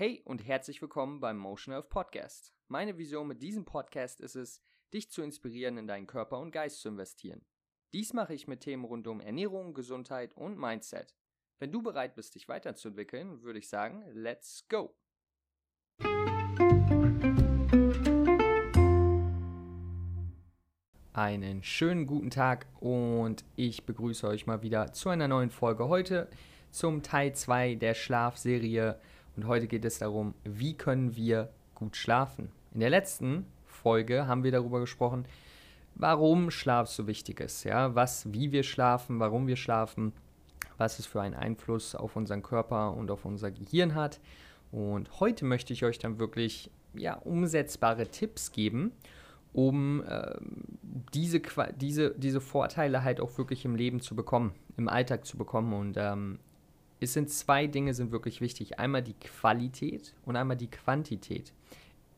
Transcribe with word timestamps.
Hey 0.00 0.22
und 0.24 0.48
herzlich 0.48 0.80
willkommen 0.80 1.20
beim 1.20 1.36
Motion 1.36 1.74
Earth 1.74 1.90
Podcast. 1.90 2.54
Meine 2.68 2.96
Vision 2.96 3.28
mit 3.28 3.42
diesem 3.42 3.66
Podcast 3.66 4.22
ist 4.22 4.34
es, 4.34 4.62
dich 4.94 5.10
zu 5.10 5.20
inspirieren, 5.20 5.76
in 5.76 5.86
deinen 5.86 6.06
Körper 6.06 6.38
und 6.38 6.52
Geist 6.52 6.80
zu 6.80 6.88
investieren. 6.88 7.44
Dies 7.92 8.14
mache 8.14 8.32
ich 8.32 8.48
mit 8.48 8.60
Themen 8.60 8.86
rund 8.86 9.06
um 9.06 9.20
Ernährung, 9.20 9.74
Gesundheit 9.74 10.32
und 10.32 10.58
Mindset. 10.58 11.14
Wenn 11.58 11.70
du 11.70 11.82
bereit 11.82 12.14
bist, 12.14 12.34
dich 12.34 12.48
weiterzuentwickeln, 12.48 13.42
würde 13.42 13.58
ich 13.58 13.68
sagen, 13.68 14.02
let's 14.14 14.66
go! 14.70 14.96
Einen 21.12 21.62
schönen 21.62 22.06
guten 22.06 22.30
Tag 22.30 22.68
und 22.80 23.44
ich 23.54 23.84
begrüße 23.84 24.26
euch 24.26 24.46
mal 24.46 24.62
wieder 24.62 24.94
zu 24.94 25.10
einer 25.10 25.28
neuen 25.28 25.50
Folge 25.50 25.88
heute 25.88 26.30
zum 26.70 27.02
Teil 27.02 27.34
2 27.34 27.74
der 27.74 27.92
Schlafserie 27.92 28.98
und 29.40 29.46
heute 29.46 29.68
geht 29.68 29.86
es 29.86 29.98
darum, 29.98 30.34
wie 30.44 30.74
können 30.74 31.16
wir 31.16 31.48
gut 31.74 31.96
schlafen. 31.96 32.50
In 32.74 32.80
der 32.80 32.90
letzten 32.90 33.46
Folge 33.64 34.26
haben 34.26 34.44
wir 34.44 34.52
darüber 34.52 34.80
gesprochen, 34.80 35.24
warum 35.94 36.50
Schlaf 36.50 36.88
so 36.88 37.06
wichtig 37.06 37.40
ist, 37.40 37.64
ja, 37.64 37.94
was, 37.94 38.30
wie 38.34 38.52
wir 38.52 38.64
schlafen, 38.64 39.18
warum 39.18 39.46
wir 39.46 39.56
schlafen, 39.56 40.12
was 40.76 40.98
es 40.98 41.06
für 41.06 41.22
einen 41.22 41.34
Einfluss 41.34 41.94
auf 41.94 42.16
unseren 42.16 42.42
Körper 42.42 42.92
und 42.92 43.10
auf 43.10 43.24
unser 43.24 43.50
Gehirn 43.50 43.94
hat. 43.94 44.20
Und 44.72 45.20
heute 45.20 45.46
möchte 45.46 45.72
ich 45.72 45.86
euch 45.86 45.98
dann 45.98 46.18
wirklich 46.18 46.70
ja, 46.92 47.14
umsetzbare 47.14 48.08
Tipps 48.08 48.52
geben, 48.52 48.92
um 49.54 50.04
äh, 50.04 50.34
diese, 51.14 51.40
diese, 51.76 52.10
diese 52.14 52.42
Vorteile 52.42 53.04
halt 53.04 53.22
auch 53.22 53.38
wirklich 53.38 53.64
im 53.64 53.74
Leben 53.74 54.00
zu 54.00 54.14
bekommen, 54.14 54.52
im 54.76 54.86
Alltag 54.86 55.24
zu 55.24 55.38
bekommen. 55.38 55.72
Und 55.72 55.96
ähm, 55.96 56.40
es 57.00 57.14
sind 57.14 57.30
zwei 57.30 57.66
Dinge 57.66 57.94
sind 57.94 58.12
wirklich 58.12 58.40
wichtig. 58.40 58.78
Einmal 58.78 59.02
die 59.02 59.14
Qualität 59.14 60.14
und 60.24 60.36
einmal 60.36 60.56
die 60.56 60.70
Quantität. 60.70 61.52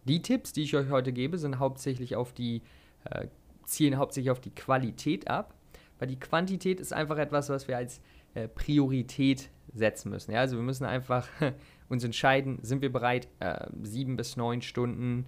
Die 0.04 0.20
Tipps, 0.20 0.52
die 0.52 0.62
ich 0.62 0.74
euch 0.74 0.90
heute 0.90 1.12
gebe, 1.12 1.38
sind 1.38 1.58
hauptsächlich 1.58 2.16
auf 2.16 2.32
die, 2.32 2.62
äh, 3.04 3.28
zielen 3.64 3.96
hauptsächlich 3.96 4.30
auf 4.30 4.40
die 4.40 4.50
Qualität 4.50 5.28
ab, 5.28 5.54
weil 5.98 6.08
die 6.08 6.18
Quantität 6.18 6.80
ist 6.80 6.92
einfach 6.92 7.18
etwas, 7.18 7.48
was 7.48 7.68
wir 7.68 7.76
als 7.76 8.00
äh, 8.34 8.48
Priorität 8.48 9.50
setzen 9.72 10.10
müssen. 10.10 10.32
Ja? 10.32 10.40
Also 10.40 10.56
wir 10.56 10.64
müssen 10.64 10.84
einfach 10.84 11.28
uns 11.88 12.02
entscheiden, 12.02 12.58
sind 12.62 12.82
wir 12.82 12.90
bereit, 12.92 13.28
äh, 13.38 13.68
sieben 13.82 14.16
bis 14.16 14.36
neun 14.36 14.62
Stunden 14.62 15.26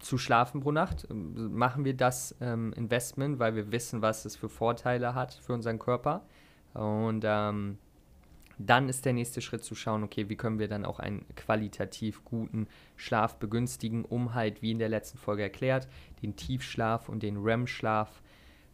zu 0.00 0.18
schlafen 0.18 0.60
pro 0.60 0.70
Nacht? 0.70 1.06
Machen 1.10 1.84
wir 1.84 1.94
das 1.94 2.36
ähm, 2.40 2.72
Investment, 2.74 3.38
weil 3.38 3.56
wir 3.56 3.72
wissen, 3.72 4.02
was 4.02 4.24
es 4.26 4.36
für 4.36 4.48
Vorteile 4.48 5.14
hat 5.14 5.34
für 5.34 5.54
unseren 5.54 5.78
Körper? 5.78 6.24
Und 6.74 7.24
ähm, 7.26 7.78
dann 8.58 8.88
ist 8.88 9.04
der 9.04 9.12
nächste 9.12 9.40
Schritt 9.40 9.62
zu 9.62 9.74
schauen, 9.74 10.02
okay, 10.02 10.28
wie 10.28 10.36
können 10.36 10.58
wir 10.58 10.68
dann 10.68 10.84
auch 10.84 10.98
einen 10.98 11.24
qualitativ 11.36 12.24
guten 12.24 12.66
Schlaf 12.96 13.36
begünstigen, 13.36 14.04
um 14.04 14.34
halt, 14.34 14.62
wie 14.62 14.72
in 14.72 14.78
der 14.78 14.88
letzten 14.88 15.18
Folge 15.18 15.42
erklärt, 15.42 15.88
den 16.22 16.36
Tiefschlaf 16.36 17.08
und 17.08 17.22
den 17.22 17.36
REM-Schlaf 17.36 18.22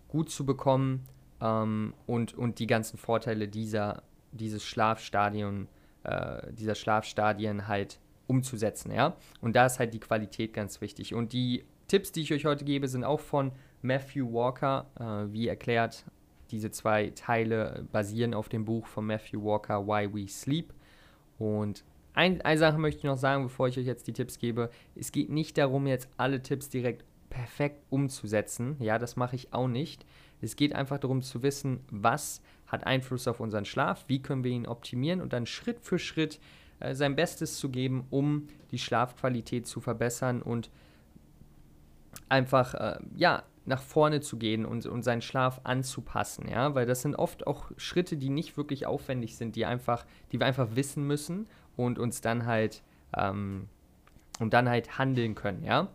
gut 0.09 0.31
zu 0.31 0.47
bekommen 0.47 1.05
ähm, 1.41 1.95
und, 2.07 2.35
und 2.35 2.59
die 2.59 2.67
ganzen 2.67 2.97
Vorteile 2.97 3.47
dieser, 3.47 4.03
dieses 4.33 4.65
Schlafstadion, 4.65 5.69
äh, 6.05 6.53
dieser 6.53 6.75
Schlafstadien 6.75 7.69
halt 7.69 8.01
umzusetzen, 8.27 8.91
ja. 8.91 9.17
Und 9.43 9.55
da 9.55 9.67
ist 9.67 9.79
halt 9.79 9.93
die 9.93 10.01
Qualität 10.01 10.55
ganz 10.55 10.81
wichtig. 10.81 11.15
Und 11.15 11.35
die 11.35 11.65
Tipps, 11.89 12.11
die 12.13 12.23
ich 12.23 12.33
euch 12.33 12.47
heute 12.47 12.65
gebe, 12.65 12.89
sind 12.89 13.05
auch 13.05 13.21
von 13.21 13.53
Matthew 13.83 14.33
Walker, 14.33 14.87
äh, 14.99 15.33
wie 15.33 15.49
erklärt 15.49 16.05
diese 16.51 16.71
zwei 16.71 17.11
Teile 17.11 17.87
basieren 17.93 18.35
auf 18.35 18.49
dem 18.49 18.65
Buch 18.65 18.87
von 18.87 19.07
Matthew 19.07 19.43
Walker, 19.45 19.87
Why 19.87 20.13
We 20.13 20.29
Sleep. 20.29 20.73
Und 21.39 21.85
ein, 22.15 22.41
eine 22.43 22.59
Sache 22.59 22.79
möchte 22.79 22.99
ich 22.99 23.05
noch 23.05 23.17
sagen, 23.17 23.45
bevor 23.45 23.69
ich 23.69 23.79
euch 23.79 23.87
jetzt 23.87 24.07
die 24.07 24.13
Tipps 24.13 24.39
gebe. 24.39 24.71
Es 24.95 25.13
geht 25.13 25.31
nicht 25.31 25.59
darum, 25.59 25.87
jetzt 25.87 26.09
alle 26.17 26.43
Tipps 26.43 26.69
direkt 26.69 27.05
perfekt 27.29 27.83
umzusetzen. 27.91 28.77
Ja, 28.79 28.99
das 28.99 29.17
mache 29.17 29.35
ich 29.37 29.53
auch 29.53 29.67
nicht. 29.67 30.07
Es 30.41 30.57
geht 30.57 30.75
einfach 30.75 30.99
darum 30.99 31.23
zu 31.23 31.43
wissen, 31.43 31.81
was 31.91 32.41
hat 32.67 32.87
Einfluss 32.87 33.27
auf 33.27 33.41
unseren 33.41 33.65
Schlaf, 33.65 34.05
wie 34.09 34.23
können 34.23 34.45
wir 34.45 34.53
ihn 34.53 34.67
optimieren 34.67 35.21
und 35.21 35.33
dann 35.33 35.47
Schritt 35.47 35.81
für 35.81 35.99
Schritt 35.99 36.39
äh, 36.81 36.95
sein 36.95 37.17
Bestes 37.17 37.59
zu 37.59 37.71
geben, 37.71 38.07
um 38.11 38.47
die 38.71 38.79
Schlafqualität 38.79 39.67
zu 39.67 39.81
verbessern 39.81 40.43
und 40.43 40.71
einfach, 42.29 42.75
äh, 42.75 42.99
ja, 43.17 43.43
nach 43.67 43.81
vorne 43.81 44.21
zu 44.21 44.37
gehen 44.37 44.67
und, 44.67 44.87
und 44.87 45.03
seinen 45.03 45.23
Schlaf 45.23 45.61
anzupassen, 45.65 46.49
ja, 46.49 46.75
weil 46.75 46.87
das 46.87 47.03
sind 47.03 47.17
oft 47.17 47.47
auch 47.47 47.71
Schritte, 47.77 48.17
die 48.17 48.29
nicht 48.29 48.57
wirklich 48.57 48.87
aufwendig 48.87 49.37
sind, 49.37 49.57
die 49.57 49.65
einfach, 49.65 50.05
die 50.33 50.41
wir 50.41 50.47
einfach 50.47 50.69
wissen 50.75 51.07
müssen 51.07 51.47
und 51.77 51.99
uns 51.99 52.21
dann 52.21 52.47
halt 52.47 52.83
ähm, 53.17 53.69
und 54.41 54.53
dann 54.53 54.69
halt 54.69 54.99
handeln 54.99 55.35
können, 55.35 55.65
ja. 55.65 55.89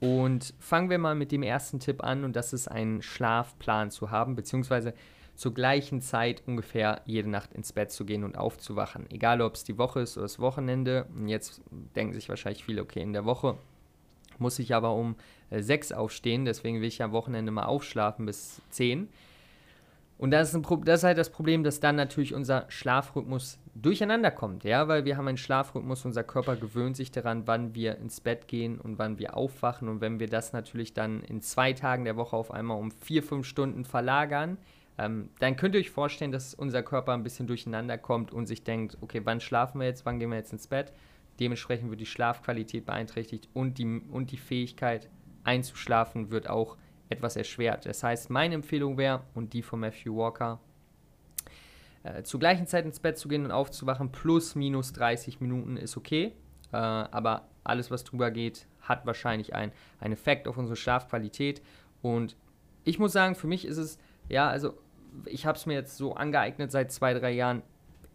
Und 0.00 0.54
fangen 0.60 0.90
wir 0.90 0.98
mal 0.98 1.16
mit 1.16 1.32
dem 1.32 1.42
ersten 1.42 1.80
Tipp 1.80 2.04
an 2.04 2.24
und 2.24 2.36
das 2.36 2.52
ist 2.52 2.68
einen 2.68 3.02
Schlafplan 3.02 3.90
zu 3.90 4.10
haben, 4.10 4.36
beziehungsweise 4.36 4.94
zur 5.34 5.54
gleichen 5.54 6.00
Zeit 6.00 6.42
ungefähr 6.46 7.00
jede 7.04 7.30
Nacht 7.30 7.52
ins 7.54 7.72
Bett 7.72 7.90
zu 7.92 8.04
gehen 8.04 8.24
und 8.24 8.36
aufzuwachen. 8.36 9.08
Egal, 9.10 9.40
ob 9.40 9.54
es 9.54 9.64
die 9.64 9.78
Woche 9.78 10.00
ist 10.00 10.16
oder 10.16 10.24
das 10.24 10.40
Wochenende. 10.40 11.06
Und 11.14 11.28
jetzt 11.28 11.62
denken 11.94 12.12
sich 12.12 12.28
wahrscheinlich 12.28 12.64
viele, 12.64 12.82
okay, 12.82 13.00
in 13.00 13.12
der 13.12 13.24
Woche 13.24 13.56
muss 14.40 14.58
ich 14.58 14.74
aber 14.74 14.94
um 14.94 15.16
äh, 15.50 15.60
6 15.60 15.92
aufstehen, 15.92 16.44
deswegen 16.44 16.80
will 16.80 16.88
ich 16.88 17.02
am 17.02 17.12
Wochenende 17.12 17.52
mal 17.52 17.66
aufschlafen 17.66 18.26
bis 18.26 18.60
10. 18.70 19.08
Und 20.18 20.32
das 20.32 20.52
ist, 20.52 20.66
das 20.84 21.00
ist 21.00 21.04
halt 21.04 21.18
das 21.18 21.30
Problem, 21.30 21.62
dass 21.62 21.78
dann 21.78 21.94
natürlich 21.94 22.34
unser 22.34 22.64
Schlafrhythmus 22.68 23.58
durcheinander 23.76 24.32
kommt, 24.32 24.64
ja, 24.64 24.88
weil 24.88 25.04
wir 25.04 25.16
haben 25.16 25.28
einen 25.28 25.36
Schlafrhythmus, 25.36 26.04
unser 26.04 26.24
Körper 26.24 26.56
gewöhnt 26.56 26.96
sich 26.96 27.12
daran, 27.12 27.46
wann 27.46 27.76
wir 27.76 27.98
ins 27.98 28.20
Bett 28.20 28.48
gehen 28.48 28.80
und 28.80 28.98
wann 28.98 29.20
wir 29.20 29.36
aufwachen. 29.36 29.88
Und 29.88 30.00
wenn 30.00 30.18
wir 30.18 30.28
das 30.28 30.52
natürlich 30.52 30.92
dann 30.92 31.22
in 31.22 31.40
zwei 31.40 31.72
Tagen 31.72 32.04
der 32.04 32.16
Woche 32.16 32.36
auf 32.36 32.50
einmal 32.50 32.78
um 32.78 32.90
vier, 32.90 33.22
fünf 33.22 33.46
Stunden 33.46 33.84
verlagern, 33.84 34.58
ähm, 34.98 35.30
dann 35.38 35.54
könnt 35.54 35.76
ihr 35.76 35.80
euch 35.80 35.90
vorstellen, 35.90 36.32
dass 36.32 36.54
unser 36.54 36.82
Körper 36.82 37.12
ein 37.12 37.22
bisschen 37.22 37.46
durcheinander 37.46 37.96
kommt 37.96 38.32
und 38.32 38.46
sich 38.46 38.64
denkt, 38.64 38.98
okay, 39.00 39.20
wann 39.22 39.40
schlafen 39.40 39.80
wir 39.80 39.86
jetzt, 39.86 40.04
wann 40.04 40.18
gehen 40.18 40.30
wir 40.30 40.36
jetzt 40.36 40.52
ins 40.52 40.66
Bett? 40.66 40.92
Dementsprechend 41.40 41.90
wird 41.90 42.00
die 42.00 42.06
Schlafqualität 42.06 42.86
beeinträchtigt 42.86 43.48
und 43.54 43.78
die, 43.78 44.02
und 44.10 44.30
die 44.30 44.36
Fähigkeit 44.36 45.08
einzuschlafen 45.44 46.30
wird 46.30 46.48
auch 46.48 46.76
etwas 47.08 47.36
erschwert. 47.36 47.86
Das 47.86 48.02
heißt, 48.02 48.30
meine 48.30 48.54
Empfehlung 48.54 48.98
wäre, 48.98 49.22
und 49.34 49.52
die 49.52 49.62
von 49.62 49.80
Matthew 49.80 50.16
Walker, 50.16 50.60
äh, 52.02 52.22
zur 52.22 52.40
gleichen 52.40 52.66
Zeit 52.66 52.84
ins 52.84 53.00
Bett 53.00 53.18
zu 53.18 53.28
gehen 53.28 53.44
und 53.44 53.50
aufzuwachen, 53.50 54.12
plus 54.12 54.54
minus 54.54 54.92
30 54.92 55.40
Minuten 55.40 55.76
ist 55.76 55.96
okay. 55.96 56.32
Äh, 56.72 56.76
aber 56.76 57.48
alles, 57.64 57.90
was 57.90 58.04
drüber 58.04 58.30
geht, 58.30 58.66
hat 58.80 59.06
wahrscheinlich 59.06 59.54
einen 59.54 59.72
Effekt 60.00 60.48
auf 60.48 60.56
unsere 60.56 60.76
Schlafqualität. 60.76 61.62
Und 62.02 62.36
ich 62.84 62.98
muss 62.98 63.12
sagen, 63.12 63.34
für 63.34 63.46
mich 63.46 63.64
ist 63.64 63.78
es, 63.78 63.98
ja, 64.28 64.48
also 64.48 64.78
ich 65.26 65.46
habe 65.46 65.56
es 65.56 65.66
mir 65.66 65.74
jetzt 65.74 65.96
so 65.96 66.14
angeeignet 66.14 66.70
seit 66.70 66.92
zwei, 66.92 67.14
drei 67.14 67.32
Jahren, 67.32 67.62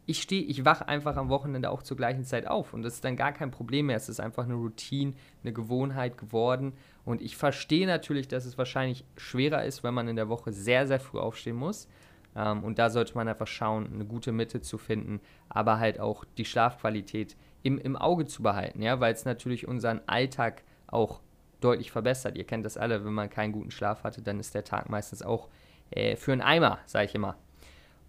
ich 0.06 0.22
stehe, 0.22 0.44
ich 0.44 0.66
wache 0.66 0.88
einfach 0.88 1.16
am 1.16 1.30
Wochenende 1.30 1.69
auch 1.69 1.81
zur 1.81 1.96
gleichen 1.97 2.25
Zeit 2.25 2.47
auf 2.47 2.74
und 2.74 2.84
das 2.84 2.96
ist 2.96 3.06
dann 3.06 3.16
gar 3.16 3.31
kein 3.31 3.52
Problem 3.52 3.88
mehr. 3.88 3.97
Es 3.97 4.09
ist 4.09 4.19
einfach 4.19 4.44
eine 4.44 4.56
Routine, 4.56 5.14
eine 5.44 5.53
Gewohnheit 5.53 6.18
geworden 6.18 6.74
und 7.06 7.22
ich 7.22 7.38
verstehe 7.38 7.88
natürlich, 7.88 8.28
dass 8.28 8.46
es 8.46 8.58
wahrscheinlich 8.58 9.06
schwerer 9.18 9.64
ist, 9.64 9.84
wenn 9.84 9.94
man 9.94 10.08
in 10.08 10.16
der 10.16 10.30
Woche 10.30 10.52
sehr, 10.52 10.88
sehr 10.88 11.00
früh 11.00 11.19
aufstehen 11.19 11.56
muss. 11.56 11.88
Ähm, 12.36 12.64
und 12.64 12.80
da 12.80 12.90
sollte 12.90 13.16
man 13.16 13.28
einfach 13.28 13.47
schauen, 13.47 13.90
eine 13.94 14.06
gute 14.06 14.31
Mitte 14.31 14.62
zu 14.62 14.78
finden, 14.78 15.22
aber 15.50 15.80
halt 15.80 16.00
auch 16.00 16.25
die 16.38 16.46
Schlafqualität 16.46 17.38
im, 17.62 17.78
im 17.78 17.96
Auge 17.96 18.25
zu 18.25 18.44
behalten, 18.44 18.81
ja, 18.81 19.00
weil 19.00 19.14
es 19.14 19.25
natürlich 19.25 19.68
unseren 19.68 20.02
Alltag 20.08 20.64
auch 20.88 21.22
deutlich 21.62 21.91
verbessert. 21.91 22.38
Ihr 22.38 22.44
kennt 22.44 22.66
das 22.66 22.78
alle, 22.78 23.06
wenn 23.06 23.14
man 23.14 23.30
keinen 23.30 23.53
guten 23.53 23.72
Schlaf 23.72 24.03
hatte, 24.03 24.22
dann 24.22 24.40
ist 24.40 24.53
der 24.53 24.66
Tag 24.66 24.90
meistens 24.90 25.22
auch 25.22 25.47
äh, 25.91 26.16
für 26.16 26.34
einen 26.34 26.41
Eimer, 26.41 26.80
sage 26.85 27.06
ich 27.06 27.16
immer. 27.16 27.38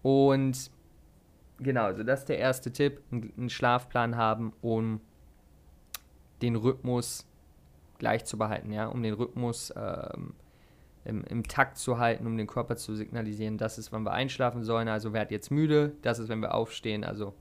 Und 0.02 0.70
Genau, 1.58 1.84
also 1.84 2.02
das 2.02 2.20
ist 2.20 2.28
der 2.28 2.38
erste 2.38 2.72
Tipp, 2.72 3.00
einen 3.10 3.48
Schlafplan 3.48 4.16
haben, 4.16 4.52
um 4.60 5.00
den 6.42 6.56
Rhythmus 6.56 7.26
gleich 7.98 8.24
zu 8.24 8.36
behalten, 8.36 8.72
ja, 8.72 8.86
um 8.86 9.02
den 9.02 9.14
Rhythmus 9.14 9.72
ähm, 9.76 10.34
im, 11.04 11.22
im, 11.24 11.46
Takt 11.46 11.78
zu 11.78 11.98
halten, 11.98 12.26
um 12.26 12.36
den 12.36 12.46
Körper 12.46 12.76
zu 12.76 12.94
signalisieren, 12.96 13.56
das 13.56 13.78
ist, 13.78 13.92
wann 13.92 14.02
wir 14.02 14.12
einschlafen 14.12 14.64
sollen, 14.64 14.88
also 14.88 15.12
werd 15.12 15.30
jetzt 15.30 15.50
müde, 15.50 15.94
das 16.02 16.18
ist, 16.18 16.28
wenn 16.28 16.40
wir 16.40 16.54
aufstehen, 16.54 17.04
also 17.04 17.34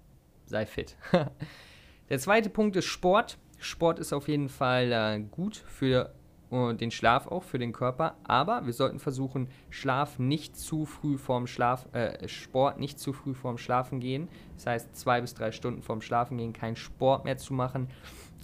sei 0.45 0.65
fit. 0.65 0.95
der 2.09 2.19
zweite 2.19 2.49
Punkt 2.49 2.75
ist 2.75 2.85
Sport. 2.85 3.37
Sport 3.57 3.99
ist 3.99 4.13
auf 4.13 4.27
jeden 4.27 4.49
Fall 4.49 4.91
äh, 4.91 5.19
gut 5.19 5.55
für 5.55 6.13
den 6.53 6.91
Schlaf 6.91 7.27
auch 7.27 7.43
für 7.43 7.57
den 7.57 7.73
Körper. 7.73 8.15
Aber 8.23 8.65
wir 8.65 8.73
sollten 8.73 8.99
versuchen, 8.99 9.49
Schlaf 9.69 10.19
nicht 10.19 10.55
zu 10.55 10.85
früh 10.85 11.17
vorm 11.17 11.47
Schlaf, 11.47 11.87
äh, 11.93 12.27
Sport 12.27 12.79
nicht 12.79 12.99
zu 12.99 13.11
früh 13.11 13.33
vorm 13.33 13.57
Schlafen 13.57 13.99
gehen. 13.99 14.29
Das 14.55 14.67
heißt, 14.67 14.95
zwei 14.95 15.21
bis 15.21 15.33
drei 15.33 15.51
Stunden 15.51 15.81
vorm 15.81 16.01
Schlafen 16.01 16.37
gehen, 16.37 16.53
keinen 16.53 16.75
Sport 16.75 17.25
mehr 17.25 17.37
zu 17.37 17.53
machen, 17.53 17.89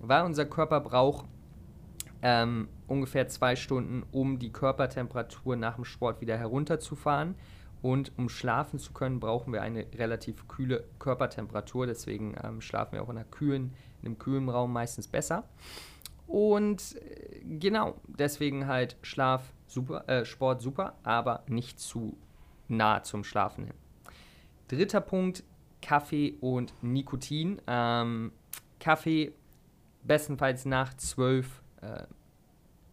weil 0.01 0.25
unser 0.25 0.45
Körper 0.45 0.79
braucht 0.81 1.25
ähm, 2.21 2.67
ungefähr 2.88 3.27
zwei 3.27 3.56
Stunden, 3.56 4.03
um 4.11 4.39
die 4.39 4.51
Körpertemperatur 4.51 5.56
nach 5.56 5.75
dem 5.75 5.85
Sport 5.85 6.21
wieder 6.21 6.38
herunterzufahren. 6.38 7.35
Und 7.81 8.11
um 8.17 8.27
schlafen 8.27 8.77
zu 8.77 8.91
können, 8.91 9.21
brauchen 9.21 9.53
wir 9.53 9.61
eine 9.61 9.85
relativ 9.97 10.50
kühle 10.50 10.83
Körpertemperatur. 11.00 11.88
Deswegen 11.88 12.35
ähm, 12.44 12.59
schlafen 12.59 12.94
wir 12.94 13.03
auch 13.03 13.09
in, 13.09 13.17
einer 13.17 13.25
kühlen, 13.25 13.73
in 14.01 14.07
einem 14.07 14.19
kühlen 14.19 14.50
Raum 14.50 14.73
meistens 14.73 15.07
besser. 15.07 15.45
Und 16.29 16.95
äh, 16.95 17.41
genau, 17.43 17.95
deswegen 18.07 18.67
halt 18.67 18.97
Schlaf 19.01 19.51
super, 19.65 20.07
äh, 20.07 20.25
Sport 20.25 20.61
super, 20.61 20.95
aber 21.03 21.43
nicht 21.47 21.79
zu 21.79 22.15
nah 22.67 23.01
zum 23.01 23.23
Schlafen 23.23 23.65
hin. 23.65 23.73
Dritter 24.67 25.01
Punkt, 25.01 25.43
Kaffee 25.81 26.35
und 26.39 26.71
Nikotin. 26.83 27.59
Ähm, 27.65 28.31
Kaffee 28.79 29.33
bestenfalls 30.03 30.65
nach 30.65 30.93
12, 30.93 31.63
äh, 31.81 32.03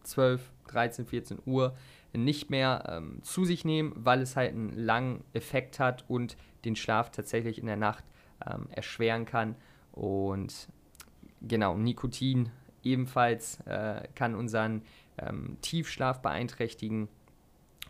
12, 0.01 0.51
13, 0.67 1.05
14 1.05 1.39
Uhr 1.45 1.75
nicht 2.13 2.49
mehr 2.49 2.85
ähm, 2.89 3.19
zu 3.21 3.45
sich 3.45 3.65
nehmen, 3.65 3.93
weil 3.95 4.21
es 4.21 4.35
halt 4.35 4.53
einen 4.53 4.73
langen 4.73 5.23
Effekt 5.33 5.79
hat 5.79 6.05
und 6.07 6.37
den 6.65 6.75
Schlaf 6.75 7.11
tatsächlich 7.11 7.59
in 7.59 7.67
der 7.67 7.75
Nacht 7.75 8.03
ähm, 8.49 8.67
erschweren 8.71 9.25
kann. 9.25 9.55
Und 9.91 10.69
genau, 11.41 11.77
Nikotin 11.77 12.49
ebenfalls 12.87 13.59
äh, 13.61 14.07
kann 14.15 14.35
unseren 14.35 14.83
ähm, 15.17 15.57
Tiefschlaf 15.61 16.21
beeinträchtigen. 16.21 17.07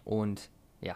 Und 0.03 0.49
ja, 0.81 0.95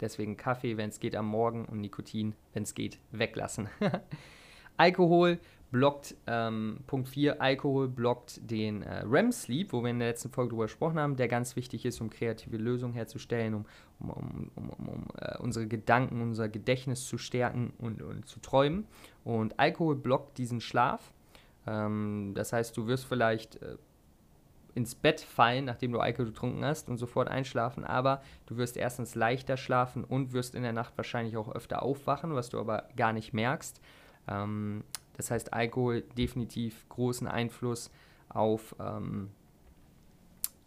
deswegen 0.00 0.36
Kaffee, 0.36 0.76
wenn 0.76 0.90
es 0.90 1.00
geht, 1.00 1.16
am 1.16 1.26
Morgen 1.26 1.64
und 1.66 1.80
Nikotin, 1.80 2.34
wenn 2.52 2.64
es 2.64 2.74
geht, 2.74 2.98
weglassen. 3.12 3.68
Alkohol 4.76 5.38
blockt, 5.70 6.16
ähm, 6.26 6.78
Punkt 6.86 7.08
4, 7.08 7.40
Alkohol 7.40 7.88
blockt 7.88 8.40
den 8.50 8.82
äh, 8.82 9.02
REM-Sleep, 9.04 9.72
wo 9.72 9.82
wir 9.82 9.90
in 9.90 9.98
der 9.98 10.08
letzten 10.08 10.30
Folge 10.30 10.50
darüber 10.50 10.64
gesprochen 10.64 10.98
haben, 10.98 11.16
der 11.16 11.28
ganz 11.28 11.54
wichtig 11.54 11.84
ist, 11.84 12.00
um 12.00 12.10
kreative 12.10 12.56
Lösungen 12.56 12.94
herzustellen, 12.94 13.54
um, 13.54 13.66
um, 14.00 14.10
um, 14.10 14.50
um, 14.56 14.70
um, 14.70 14.88
um 14.88 15.06
äh, 15.18 15.38
unsere 15.38 15.68
Gedanken, 15.68 16.20
unser 16.20 16.48
Gedächtnis 16.48 17.06
zu 17.06 17.18
stärken 17.18 17.72
und, 17.78 18.02
und 18.02 18.26
zu 18.26 18.40
träumen. 18.40 18.86
Und 19.22 19.58
Alkohol 19.60 19.96
blockt 19.96 20.38
diesen 20.38 20.60
Schlaf. 20.60 21.12
Ähm, 21.66 22.32
das 22.34 22.52
heißt, 22.52 22.76
du 22.76 22.86
wirst 22.86 23.06
vielleicht 23.06 23.56
äh, 23.62 23.76
ins 24.74 24.94
Bett 24.94 25.20
fallen, 25.20 25.64
nachdem 25.64 25.92
du 25.92 26.00
Alkohol 26.00 26.26
getrunken 26.26 26.64
hast 26.64 26.88
und 26.88 26.96
sofort 26.96 27.28
einschlafen, 27.28 27.84
aber 27.84 28.22
du 28.46 28.56
wirst 28.56 28.76
erstens 28.76 29.14
leichter 29.14 29.56
schlafen 29.56 30.04
und 30.04 30.32
wirst 30.32 30.54
in 30.54 30.62
der 30.62 30.72
Nacht 30.72 30.96
wahrscheinlich 30.96 31.36
auch 31.36 31.52
öfter 31.54 31.82
aufwachen, 31.82 32.34
was 32.34 32.50
du 32.50 32.58
aber 32.58 32.84
gar 32.96 33.12
nicht 33.12 33.32
merkst. 33.32 33.80
Ähm, 34.28 34.84
das 35.16 35.30
heißt, 35.30 35.52
Alkohol 35.52 36.02
definitiv 36.16 36.88
großen 36.88 37.28
Einfluss 37.28 37.90
auf, 38.28 38.74
ähm, 38.80 39.30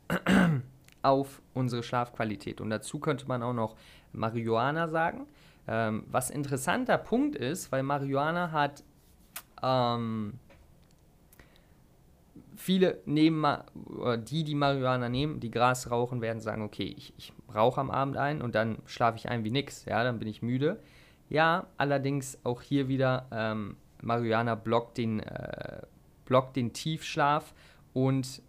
auf 1.02 1.42
unsere 1.54 1.82
Schlafqualität. 1.82 2.62
Und 2.62 2.70
dazu 2.70 3.00
könnte 3.00 3.28
man 3.28 3.42
auch 3.42 3.54
noch 3.54 3.76
Marihuana 4.12 4.88
sagen. 4.88 5.26
Ähm, 5.68 6.04
was 6.08 6.30
interessanter 6.30 6.98
Punkt 6.98 7.36
ist, 7.36 7.72
weil 7.72 7.84
Marihuana 7.84 8.52
hat 8.52 8.84
ähm, 9.64 10.40
viele 12.56 13.02
nehmen 13.06 13.46
die, 14.30 14.44
die 14.44 14.56
Marihuana 14.56 15.10
nehmen, 15.10 15.40
die 15.40 15.52
Gras 15.52 15.90
rauchen, 15.90 16.22
werden 16.22 16.40
sagen, 16.40 16.62
okay, 16.62 16.94
ich, 16.98 17.14
ich 17.18 17.34
rauche 17.54 17.82
am 17.82 17.92
Abend 17.92 18.18
ein 18.18 18.42
und 18.42 18.56
dann 18.56 18.78
schlafe 18.86 19.18
ich 19.18 19.30
ein 19.30 19.44
wie 19.44 19.52
nix, 19.52 19.86
ja, 19.86 20.04
dann 20.04 20.20
bin 20.20 20.28
ich 20.28 20.42
müde. 20.42 20.80
Ja, 21.30 21.68
allerdings 21.78 22.38
auch 22.44 22.62
hier 22.62 22.88
wieder 22.88 23.28
ähm, 23.32 23.78
Marihuana 24.02 24.56
blockt 24.56 24.98
den, 24.98 25.20
äh, 25.22 25.82
blockt 26.26 26.56
den 26.56 26.74
Tiefschlaf 26.74 27.54
und 27.94 28.42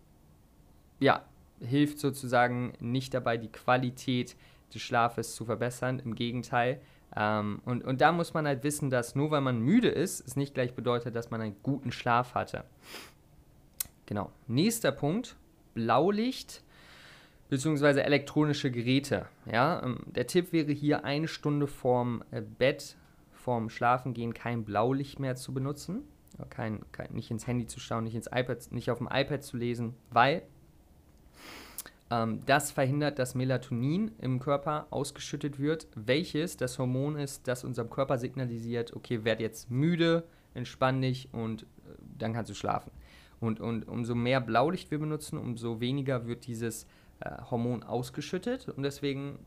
ja, 1.01 1.23
hilft 1.61 1.99
sozusagen 1.99 2.73
nicht 2.81 3.15
dabei, 3.15 3.37
die 3.37 3.51
Qualität 3.51 4.37
des 4.73 4.83
Schlafes 4.83 5.35
zu 5.35 5.45
verbessern. 5.45 6.01
Im 6.05 6.15
Gegenteil. 6.15 6.81
Ähm, 7.17 7.61
und, 7.65 7.85
und 7.85 8.01
da 8.01 8.13
muss 8.13 8.35
man 8.35 8.47
halt 8.47 8.65
wissen, 8.65 8.91
dass 8.91 9.15
nur 9.15 9.31
weil 9.31 9.41
man 9.41 9.61
müde 9.61 9.89
ist, 9.89 10.27
es 10.27 10.37
nicht 10.37 10.55
gleich 10.55 10.75
bedeutet, 10.75 11.15
dass 11.15 11.31
man 11.31 11.41
einen 11.41 11.57
guten 11.63 11.93
Schlaf 11.93 12.35
hatte. 12.35 12.65
Genau. 14.07 14.31
Nächster 14.47 14.93
Punkt: 14.93 15.37
Blaulicht 15.75 16.63
bzw. 17.49 18.01
elektronische 18.01 18.71
Geräte. 18.71 19.27
Ja, 19.51 19.83
ähm, 19.83 20.01
der 20.07 20.27
Tipp 20.27 20.53
wäre 20.53 20.73
hier 20.73 21.05
eine 21.05 21.29
Stunde 21.29 21.67
vorm 21.67 22.25
äh, 22.31 22.41
Bett 22.41 22.97
vorm 23.45 23.69
Schlafengehen 23.69 24.33
kein 24.33 24.65
Blaulicht 24.65 25.21
mehr 25.21 25.37
zu 25.37 25.53
benutzen, 25.53 26.03
kein, 26.49 26.81
kein, 26.93 27.13
nicht 27.13 27.31
ins 27.31 27.47
Handy 27.47 27.67
zu 27.67 27.79
schauen, 27.79 28.05
nicht, 28.05 28.15
ins 28.15 28.27
iPad, 28.27 28.73
nicht 28.73 28.91
auf 28.91 28.99
dem 28.99 29.09
iPad 29.13 29.45
zu 29.45 29.59
lesen, 29.59 29.95
weil 30.11 30.43
ähm, 32.11 32.41
das 32.47 32.73
verhindert, 32.73 33.19
dass 33.19 33.35
Melatonin 33.35 34.13
im 34.19 34.41
Körper 34.41 34.87
ausgeschüttet 34.91 35.59
wird, 35.59 35.87
welches 35.95 36.57
das 36.57 36.79
Hormon 36.79 37.17
ist, 37.17 37.47
das 37.47 37.65
unserem 37.65 37.91
Körper 37.91 38.17
signalisiert, 38.17 38.95
okay, 38.95 39.25
werd 39.25 39.41
jetzt 39.41 39.71
müde, 39.71 40.25
entspann 40.55 41.03
dich 41.03 41.29
und 41.33 41.65
äh, 41.65 41.67
dann 42.19 42.33
kannst 42.33 42.51
du 42.51 42.55
schlafen. 42.55 42.91
Und, 43.41 43.61
und 43.61 43.89
umso 43.89 44.15
mehr 44.15 44.41
Blaulicht 44.41 44.91
wir 44.91 44.99
benutzen, 44.99 45.39
umso 45.39 45.81
weniger 45.81 46.27
wird 46.27 46.47
dieses 46.47 46.87
äh, 47.21 47.31
Hormon 47.51 47.83
ausgeschüttet 47.83 48.69
und 48.69 48.83
deswegen 48.83 49.39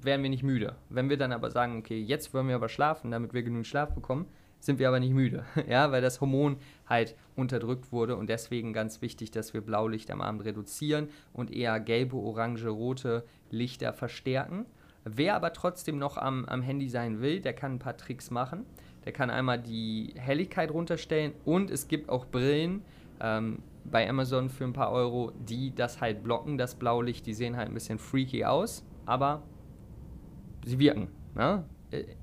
werden 0.00 0.22
wir 0.22 0.30
nicht 0.30 0.42
müde. 0.42 0.76
Wenn 0.88 1.08
wir 1.08 1.16
dann 1.16 1.32
aber 1.32 1.50
sagen, 1.50 1.78
okay, 1.78 2.00
jetzt 2.00 2.34
wollen 2.34 2.48
wir 2.48 2.56
aber 2.56 2.68
schlafen, 2.68 3.10
damit 3.10 3.32
wir 3.32 3.42
genug 3.42 3.66
Schlaf 3.66 3.94
bekommen, 3.94 4.26
sind 4.60 4.78
wir 4.78 4.88
aber 4.88 5.00
nicht 5.00 5.14
müde, 5.14 5.44
ja, 5.68 5.92
weil 5.92 6.02
das 6.02 6.20
Hormon 6.20 6.56
halt 6.86 7.14
unterdrückt 7.36 7.92
wurde 7.92 8.16
und 8.16 8.28
deswegen 8.28 8.72
ganz 8.72 9.02
wichtig, 9.02 9.30
dass 9.30 9.54
wir 9.54 9.60
Blaulicht 9.60 10.10
am 10.10 10.20
Abend 10.20 10.44
reduzieren 10.44 11.08
und 11.32 11.52
eher 11.52 11.78
gelbe, 11.80 12.16
orange, 12.16 12.68
rote 12.68 13.24
Lichter 13.50 13.92
verstärken. 13.92 14.66
Wer 15.04 15.36
aber 15.36 15.52
trotzdem 15.52 15.98
noch 15.98 16.16
am, 16.16 16.44
am 16.46 16.60
Handy 16.60 16.88
sein 16.88 17.20
will, 17.20 17.40
der 17.40 17.54
kann 17.54 17.74
ein 17.74 17.78
paar 17.78 17.96
Tricks 17.96 18.30
machen. 18.30 18.66
Der 19.04 19.12
kann 19.12 19.30
einmal 19.30 19.58
die 19.58 20.12
Helligkeit 20.16 20.70
runterstellen 20.70 21.32
und 21.44 21.70
es 21.70 21.88
gibt 21.88 22.10
auch 22.10 22.26
Brillen 22.26 22.82
ähm, 23.20 23.62
bei 23.84 24.08
Amazon 24.08 24.48
für 24.48 24.64
ein 24.64 24.72
paar 24.72 24.90
Euro, 24.92 25.32
die 25.38 25.74
das 25.74 26.00
halt 26.00 26.22
blocken, 26.22 26.58
das 26.58 26.74
Blaulicht. 26.74 27.26
Die 27.26 27.34
sehen 27.34 27.56
halt 27.56 27.68
ein 27.68 27.74
bisschen 27.74 27.98
freaky 27.98 28.44
aus, 28.44 28.84
aber 29.06 29.42
sie 30.64 30.78
wirken. 30.78 31.08
Ne? 31.34 31.64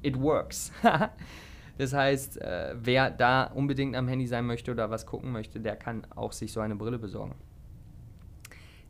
It 0.01 0.19
works. 0.19 0.71
das 1.77 1.93
heißt, 1.93 2.41
äh, 2.41 2.75
wer 2.77 3.09
da 3.09 3.45
unbedingt 3.45 3.95
am 3.95 4.07
Handy 4.07 4.27
sein 4.27 4.45
möchte 4.45 4.71
oder 4.71 4.89
was 4.89 5.05
gucken 5.05 5.31
möchte, 5.31 5.59
der 5.59 5.75
kann 5.75 6.05
auch 6.15 6.31
sich 6.31 6.51
so 6.51 6.59
eine 6.59 6.75
Brille 6.75 6.99
besorgen. 6.99 7.35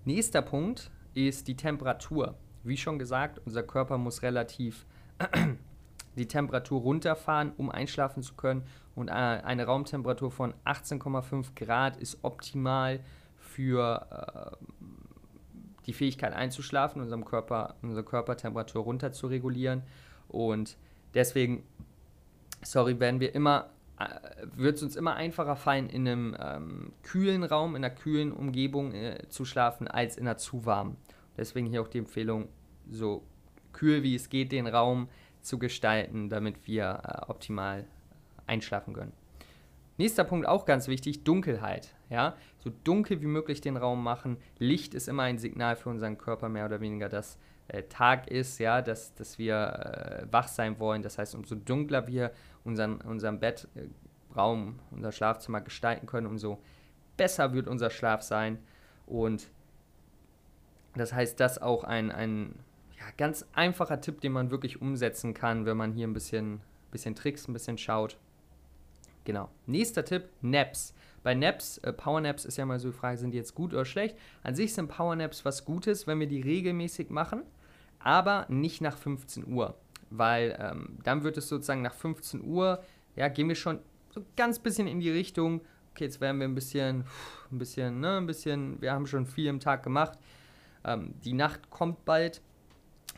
Nächster 0.03 0.41
Punkt 0.41 0.91
ist 1.13 1.47
die 1.47 1.55
Temperatur. 1.55 2.35
Wie 2.63 2.77
schon 2.77 2.99
gesagt, 2.99 3.41
unser 3.45 3.63
Körper 3.63 3.97
muss 3.97 4.21
relativ 4.21 4.85
die 6.15 6.27
Temperatur 6.27 6.81
runterfahren, 6.81 7.51
um 7.57 7.69
einschlafen 7.69 8.23
zu 8.23 8.35
können. 8.35 8.63
Und 8.95 9.09
äh, 9.09 9.11
eine 9.11 9.65
Raumtemperatur 9.65 10.31
von 10.31 10.53
18,5 10.65 11.55
Grad 11.55 11.97
ist 11.97 12.19
optimal 12.23 13.01
für 13.37 14.07
äh, 14.11 14.65
die 15.85 15.93
Fähigkeit 15.93 16.33
einzuschlafen, 16.33 17.01
unserem 17.01 17.25
Körper, 17.25 17.75
unsere 17.81 18.03
Körpertemperatur 18.03 18.83
runter 18.83 19.11
zu 19.11 19.27
regulieren. 19.27 19.83
Und 20.27 20.77
deswegen, 21.13 21.63
sorry, 22.63 22.99
werden 22.99 23.19
wir 23.19 23.35
immer, 23.35 23.69
äh, 23.99 24.05
wird 24.55 24.77
es 24.77 24.83
uns 24.83 24.95
immer 24.95 25.15
einfacher 25.15 25.55
fallen, 25.55 25.89
in 25.89 26.07
einem 26.07 26.37
ähm, 26.39 26.93
kühlen 27.03 27.43
Raum, 27.43 27.75
in 27.75 27.83
einer 27.83 27.93
kühlen 27.93 28.31
Umgebung 28.31 28.93
äh, 28.93 29.27
zu 29.29 29.45
schlafen, 29.45 29.87
als 29.87 30.17
in 30.17 30.27
einer 30.27 30.37
zu 30.37 30.65
warmen. 30.65 30.97
Deswegen 31.37 31.67
hier 31.67 31.81
auch 31.81 31.87
die 31.87 31.99
Empfehlung, 31.99 32.47
so 32.89 33.23
kühl 33.73 34.03
wie 34.03 34.15
es 34.15 34.29
geht, 34.29 34.51
den 34.51 34.67
Raum 34.67 35.09
zu 35.45 35.59
gestalten, 35.59 36.29
damit 36.29 36.67
wir 36.67 37.01
äh, 37.03 37.31
optimal 37.31 37.85
einschlafen 38.47 38.93
können. 38.93 39.13
Nächster 39.97 40.25
Punkt 40.25 40.45
auch 40.47 40.65
ganz 40.65 40.87
wichtig, 40.87 41.23
Dunkelheit. 41.23 41.95
Ja? 42.09 42.35
So 42.59 42.71
dunkel 42.83 43.21
wie 43.21 43.27
möglich 43.27 43.61
den 43.61 43.77
Raum 43.77 44.03
machen. 44.03 44.37
Licht 44.59 44.93
ist 44.93 45.07
immer 45.07 45.23
ein 45.23 45.37
Signal 45.37 45.75
für 45.75 45.89
unseren 45.89 46.17
Körper 46.17 46.49
mehr 46.49 46.65
oder 46.65 46.81
weniger, 46.81 47.07
dass 47.07 47.37
äh, 47.67 47.83
Tag 47.83 48.27
ist, 48.27 48.59
ja, 48.59 48.81
dass, 48.81 49.15
dass 49.15 49.37
wir 49.37 49.55
äh, 49.55 50.33
wach 50.33 50.47
sein 50.47 50.79
wollen. 50.79 51.01
Das 51.01 51.17
heißt, 51.17 51.33
umso 51.33 51.55
dunkler 51.55 52.07
wir 52.07 52.31
unseren, 52.63 52.99
unseren 53.01 53.39
Bettraum, 53.39 54.79
unser 54.91 55.11
Schlafzimmer 55.11 55.61
gestalten 55.61 56.07
können, 56.07 56.27
umso 56.27 56.59
besser 57.15 57.53
wird 57.53 57.67
unser 57.67 57.89
Schlaf 57.89 58.21
sein. 58.21 58.59
Und 59.05 59.47
das 60.95 61.13
heißt, 61.13 61.39
das 61.39 61.61
auch 61.61 61.83
ein, 61.83 62.11
ein 62.11 62.55
ja, 63.05 63.13
ganz 63.17 63.45
einfacher 63.53 64.01
Tipp, 64.01 64.21
den 64.21 64.31
man 64.31 64.51
wirklich 64.51 64.81
umsetzen 64.81 65.33
kann, 65.33 65.65
wenn 65.65 65.77
man 65.77 65.93
hier 65.93 66.07
ein 66.07 66.13
bisschen, 66.13 66.61
bisschen 66.91 67.15
trickst, 67.15 67.47
ein 67.47 67.53
bisschen 67.53 67.77
schaut. 67.77 68.17
Genau. 69.23 69.49
Nächster 69.65 70.05
Tipp, 70.05 70.29
Naps. 70.41 70.93
Bei 71.23 71.33
Naps, 71.33 71.79
äh, 71.79 71.91
Powernaps 71.91 72.45
ist 72.45 72.57
ja 72.57 72.65
mal 72.65 72.79
so 72.79 72.89
die 72.89 72.97
Frage, 72.97 73.17
sind 73.17 73.31
die 73.31 73.37
jetzt 73.37 73.55
gut 73.55 73.73
oder 73.73 73.85
schlecht? 73.85 74.15
An 74.43 74.55
sich 74.55 74.73
sind 74.73 74.87
Powernaps 74.87 75.43
was 75.43 75.65
Gutes, 75.65 76.05
wenn 76.05 76.19
wir 76.19 76.27
die 76.27 76.41
regelmäßig 76.41 77.09
machen, 77.09 77.41
aber 77.99 78.45
nicht 78.49 78.81
nach 78.81 78.97
15 78.97 79.47
Uhr. 79.47 79.75
Weil 80.11 80.55
ähm, 80.59 80.99
dann 81.03 81.23
wird 81.23 81.37
es 81.37 81.49
sozusagen 81.49 81.81
nach 81.81 81.95
15 81.95 82.43
Uhr, 82.43 82.83
ja, 83.15 83.27
gehen 83.27 83.47
wir 83.47 83.55
schon 83.55 83.79
so 84.11 84.23
ganz 84.35 84.59
bisschen 84.59 84.87
in 84.87 84.99
die 84.99 85.09
Richtung, 85.09 85.61
okay, 85.91 86.03
jetzt 86.05 86.21
werden 86.21 86.39
wir 86.39 86.47
ein 86.47 86.53
bisschen, 86.53 87.05
ein 87.51 87.57
bisschen, 87.57 87.99
ne, 87.99 88.17
ein 88.17 88.27
bisschen, 88.27 88.79
wir 88.81 88.91
haben 88.91 89.07
schon 89.07 89.25
viel 89.25 89.47
im 89.47 89.59
Tag 89.59 89.81
gemacht. 89.81 90.19
Ähm, 90.83 91.15
die 91.23 91.33
Nacht 91.33 91.71
kommt 91.71 92.05
bald 92.05 92.41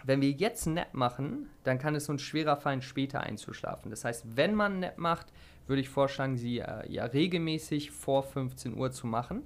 wenn 0.03 0.21
wir 0.21 0.31
jetzt 0.31 0.67
Nap 0.67 0.93
machen, 0.93 1.49
dann 1.63 1.79
kann 1.79 1.95
es 1.95 2.09
uns 2.09 2.21
schwerer 2.21 2.57
fallen, 2.57 2.81
später 2.81 3.21
einzuschlafen. 3.21 3.91
Das 3.91 4.05
heißt, 4.05 4.37
wenn 4.37 4.55
man 4.55 4.79
Nap 4.79 4.97
macht, 4.97 5.27
würde 5.67 5.81
ich 5.81 5.89
vorschlagen, 5.89 6.37
sie 6.37 6.59
äh, 6.59 6.89
ja 6.91 7.05
regelmäßig 7.05 7.91
vor 7.91 8.23
15 8.23 8.77
Uhr 8.77 8.91
zu 8.91 9.07
machen. 9.07 9.43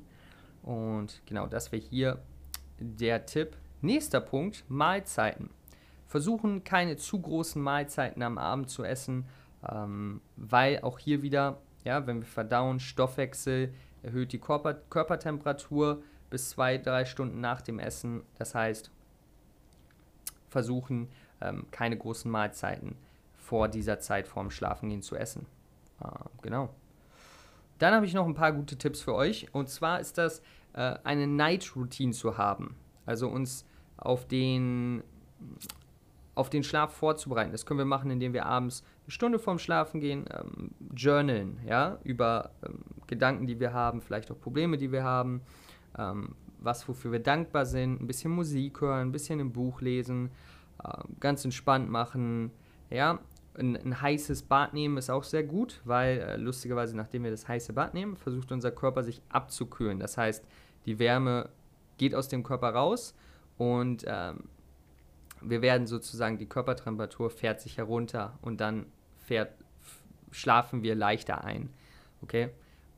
Und 0.61 1.21
genau, 1.25 1.47
das 1.47 1.71
wäre 1.71 1.81
hier 1.81 2.19
der 2.79 3.25
Tipp. 3.25 3.57
Nächster 3.81 4.21
Punkt, 4.21 4.63
Mahlzeiten. 4.67 5.49
Versuchen 6.07 6.63
keine 6.63 6.97
zu 6.97 7.19
großen 7.21 7.61
Mahlzeiten 7.61 8.21
am 8.21 8.37
Abend 8.37 8.69
zu 8.69 8.83
essen, 8.83 9.25
ähm, 9.67 10.21
weil 10.35 10.81
auch 10.81 10.99
hier 10.99 11.21
wieder, 11.21 11.61
ja, 11.83 12.05
wenn 12.05 12.19
wir 12.19 12.27
verdauen, 12.27 12.79
Stoffwechsel 12.79 13.73
erhöht 14.03 14.33
die 14.33 14.39
Körper 14.39 14.73
Körpertemperatur 14.73 16.03
bis 16.29 16.49
zwei, 16.49 16.77
drei 16.77 17.05
Stunden 17.05 17.39
nach 17.41 17.61
dem 17.61 17.79
Essen. 17.79 18.23
Das 18.37 18.53
heißt, 18.55 18.91
versuchen, 20.51 21.07
ähm, 21.39 21.65
keine 21.71 21.97
großen 21.97 22.29
Mahlzeiten 22.29 22.95
vor 23.37 23.67
dieser 23.67 23.99
Zeit 23.99 24.27
vorm 24.27 24.51
Schlafengehen 24.51 25.01
zu 25.01 25.15
essen. 25.15 25.45
Äh, 26.03 26.07
genau. 26.41 26.69
Dann 27.79 27.95
habe 27.95 28.05
ich 28.05 28.13
noch 28.13 28.27
ein 28.27 28.35
paar 28.35 28.51
gute 28.51 28.77
Tipps 28.77 29.01
für 29.01 29.15
euch. 29.15 29.47
Und 29.53 29.69
zwar 29.69 29.99
ist 29.99 30.17
das, 30.17 30.41
äh, 30.73 30.97
eine 31.03 31.25
Night-Routine 31.25 32.11
zu 32.11 32.37
haben. 32.37 32.75
Also 33.05 33.27
uns 33.27 33.65
auf 33.97 34.27
den, 34.27 35.03
auf 36.35 36.49
den 36.49 36.63
Schlaf 36.63 36.93
vorzubereiten. 36.93 37.51
Das 37.51 37.65
können 37.65 37.79
wir 37.79 37.85
machen, 37.85 38.11
indem 38.11 38.33
wir 38.33 38.45
abends 38.45 38.83
eine 39.05 39.11
Stunde 39.11 39.39
vorm 39.39 39.57
Schlafen 39.57 39.99
gehen, 39.99 40.25
ähm, 40.31 40.71
journalen, 40.93 41.59
ja, 41.65 41.97
über 42.03 42.51
ähm, 42.63 42.83
Gedanken, 43.07 43.47
die 43.47 43.59
wir 43.59 43.73
haben, 43.73 44.01
vielleicht 44.01 44.31
auch 44.31 44.39
Probleme, 44.39 44.77
die 44.77 44.91
wir 44.91 45.03
haben, 45.03 45.41
ähm, 45.97 46.35
was 46.61 46.87
wofür 46.87 47.11
wir 47.11 47.19
dankbar 47.19 47.65
sind, 47.65 48.01
ein 48.01 48.07
bisschen 48.07 48.31
Musik 48.31 48.81
hören, 48.81 49.09
ein 49.09 49.11
bisschen 49.11 49.39
ein 49.39 49.51
Buch 49.51 49.81
lesen, 49.81 50.29
äh, 50.83 50.89
ganz 51.19 51.43
entspannt 51.43 51.89
machen, 51.89 52.51
ja, 52.89 53.19
ein, 53.53 53.75
ein, 53.75 54.01
heißes 54.01 54.43
Bad 54.43 54.73
nehmen 54.73 54.97
ist 54.97 55.09
auch 55.09 55.23
sehr 55.23 55.43
gut, 55.43 55.81
weil 55.83 56.19
äh, 56.19 56.37
lustigerweise, 56.37 56.95
nachdem 56.95 57.23
wir 57.23 57.31
das 57.31 57.47
heiße 57.47 57.73
Bad 57.73 57.93
nehmen, 57.93 58.15
versucht 58.15 58.51
unser 58.51 58.71
Körper 58.71 59.03
sich 59.03 59.21
abzukühlen. 59.29 59.99
Das 59.99 60.17
heißt, 60.17 60.45
die 60.85 60.99
Wärme 60.99 61.49
geht 61.97 62.15
aus 62.15 62.29
dem 62.29 62.43
Körper 62.43 62.69
raus 62.69 63.13
und 63.57 64.05
ähm, 64.07 64.45
wir 65.41 65.61
werden 65.61 65.87
sozusagen, 65.87 66.37
die 66.37 66.45
Körpertemperatur 66.45 67.29
fährt 67.29 67.59
sich 67.59 67.77
herunter 67.77 68.37
und 68.41 68.61
dann 68.61 68.85
fährt, 69.17 69.53
schlafen 70.31 70.83
wir 70.83 70.95
leichter 70.95 71.43
ein. 71.43 71.69
Okay? 72.21 72.51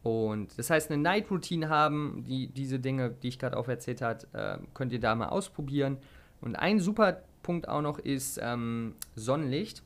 Und 0.03 0.59
das 0.59 0.69
heißt, 0.69 0.91
eine 0.91 1.01
Night 1.01 1.31
Routine 1.31 1.69
haben, 1.69 2.25
die, 2.27 2.47
diese 2.47 2.77
Dinge, 2.77 3.11
die 3.11 3.29
ich 3.29 3.39
gerade 3.39 3.55
auch 3.57 3.69
erzählt 3.69 4.01
habe, 4.01 4.27
äh, 4.33 4.57
könnt 4.73 4.91
ihr 4.91 4.99
da 4.99 5.15
mal 5.15 5.29
ausprobieren. 5.29 5.97
Und 6.41 6.57
ein 6.57 6.79
super 6.79 7.21
Punkt 7.41 7.69
auch 7.69 7.81
noch 7.81 7.99
ist 7.99 8.39
ähm, 8.41 8.95
Sonnenlicht. 9.15 9.81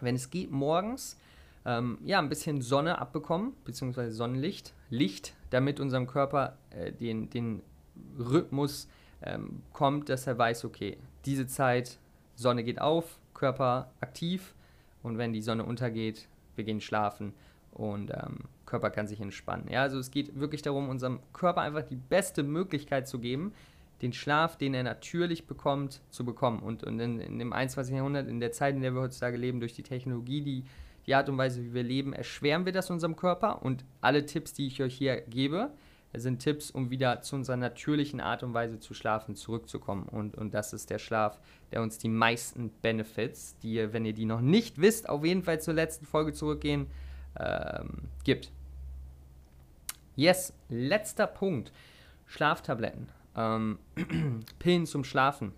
Wenn 0.00 0.14
es 0.14 0.30
geht, 0.30 0.50
morgens 0.50 1.16
ähm, 1.64 1.98
ja, 2.04 2.18
ein 2.18 2.28
bisschen 2.28 2.60
Sonne 2.60 2.98
abbekommen, 2.98 3.54
beziehungsweise 3.64 4.12
Sonnenlicht, 4.12 4.74
Licht, 4.88 5.34
damit 5.50 5.80
unserem 5.80 6.06
Körper 6.06 6.56
äh, 6.70 6.92
den, 6.92 7.30
den 7.30 7.62
Rhythmus 8.18 8.88
ähm, 9.22 9.62
kommt, 9.72 10.08
dass 10.08 10.26
er 10.26 10.38
weiß, 10.38 10.64
okay, 10.64 10.96
diese 11.24 11.46
Zeit, 11.46 11.98
Sonne 12.34 12.64
geht 12.64 12.80
auf, 12.80 13.18
Körper 13.34 13.90
aktiv 14.00 14.54
und 15.02 15.18
wenn 15.18 15.32
die 15.32 15.42
Sonne 15.42 15.64
untergeht, 15.64 16.28
wir 16.56 16.64
gehen 16.64 16.80
schlafen 16.80 17.34
und 17.72 18.10
ähm, 18.10 18.40
Körper 18.66 18.90
kann 18.90 19.06
sich 19.06 19.20
entspannen. 19.20 19.68
Ja, 19.70 19.82
also 19.82 19.98
es 19.98 20.10
geht 20.10 20.38
wirklich 20.38 20.62
darum, 20.62 20.88
unserem 20.88 21.20
Körper 21.32 21.60
einfach 21.62 21.82
die 21.82 21.96
beste 21.96 22.42
Möglichkeit 22.42 23.08
zu 23.08 23.18
geben, 23.18 23.52
den 24.02 24.12
Schlaf, 24.12 24.56
den 24.56 24.74
er 24.74 24.82
natürlich 24.82 25.46
bekommt, 25.46 26.00
zu 26.10 26.24
bekommen. 26.24 26.60
Und, 26.60 26.84
und 26.84 26.98
in, 27.00 27.20
in, 27.20 27.38
dem 27.38 27.52
21. 27.52 27.94
Jahrhundert, 27.94 28.28
in 28.28 28.40
der 28.40 28.52
Zeit, 28.52 28.74
in 28.74 28.82
der 28.82 28.94
wir 28.94 29.02
heutzutage 29.02 29.36
leben, 29.36 29.60
durch 29.60 29.74
die 29.74 29.82
Technologie, 29.82 30.40
die, 30.40 30.64
die 31.06 31.14
Art 31.14 31.28
und 31.28 31.36
Weise, 31.36 31.62
wie 31.62 31.74
wir 31.74 31.82
leben, 31.82 32.12
erschweren 32.12 32.64
wir 32.64 32.72
das 32.72 32.90
unserem 32.90 33.16
Körper. 33.16 33.62
Und 33.62 33.84
alle 34.00 34.24
Tipps, 34.24 34.52
die 34.52 34.66
ich 34.66 34.82
euch 34.82 34.94
hier 34.94 35.20
gebe, 35.20 35.70
sind 36.14 36.40
Tipps, 36.40 36.70
um 36.70 36.90
wieder 36.90 37.22
zu 37.22 37.36
unserer 37.36 37.56
natürlichen 37.56 38.20
Art 38.20 38.42
und 38.42 38.54
Weise 38.54 38.80
zu 38.80 38.94
schlafen, 38.94 39.36
zurückzukommen. 39.36 40.04
Und, 40.04 40.36
und 40.36 40.54
das 40.54 40.72
ist 40.72 40.90
der 40.90 40.98
Schlaf, 40.98 41.38
der 41.70 41.82
uns 41.82 41.98
die 41.98 42.08
meisten 42.08 42.70
Benefits, 42.82 43.56
die 43.58 43.74
ihr, 43.74 43.92
wenn 43.92 44.04
ihr 44.04 44.12
die 44.12 44.24
noch 44.24 44.40
nicht 44.40 44.80
wisst, 44.80 45.08
auf 45.08 45.24
jeden 45.24 45.42
Fall 45.42 45.60
zur 45.60 45.74
letzten 45.74 46.06
Folge 46.06 46.32
zurückgehen, 46.32 46.88
ähm, 47.40 48.08
gibt. 48.24 48.50
Yes, 50.16 50.52
letzter 50.68 51.26
Punkt. 51.26 51.72
Schlaftabletten. 52.26 53.08
Ähm, 53.36 53.78
Pillen 54.58 54.86
zum 54.86 55.04
Schlafen. 55.04 55.52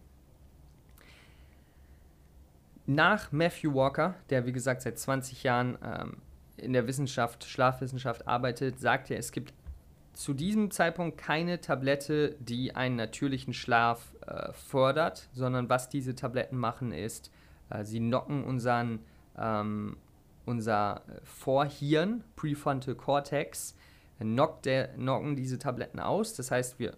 Nach 2.87 3.31
Matthew 3.33 3.75
Walker, 3.75 4.15
der 4.31 4.47
wie 4.47 4.53
gesagt 4.53 4.83
seit 4.83 4.99
20 4.99 5.43
Jahren 5.43 5.79
ähm, 5.85 6.17
in 6.57 6.73
der 6.73 6.87
Wissenschaft, 6.87 7.45
Schlafwissenschaft 7.45 8.27
arbeitet, 8.27 8.81
sagt 8.81 9.11
er, 9.11 9.19
es 9.19 9.33
gibt 9.33 9.53
zu 10.15 10.35
diesem 10.35 10.71
Zeitpunkt 10.71 11.17
keine 11.17 11.61
Tablette, 11.61 12.37
die 12.39 12.75
einen 12.75 12.97
natürlichen 12.97 13.55
Schlaf 13.55 14.15
äh, 14.27 14.53
fördert, 14.53 15.29
sondern 15.33 15.69
was 15.69 15.89
diese 15.89 16.15
Tabletten 16.15 16.57
machen 16.57 16.93
ist, 16.93 17.31
äh, 17.71 17.85
sie 17.85 17.99
knocken 17.99 18.45
unseren, 18.45 19.01
ähm, 19.39 19.97
unser 20.44 21.02
Vorhirn, 21.25 22.25
Prefrontal 22.37 22.94
Cortex, 22.94 23.76
knockt 24.18 24.66
der, 24.66 24.88
knocken 24.88 25.37
diese 25.37 25.58
Tabletten 25.58 26.00
aus. 26.00 26.34
Das 26.34 26.50
heißt, 26.50 26.78
wir 26.78 26.96